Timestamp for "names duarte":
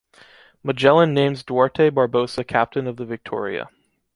1.13-1.91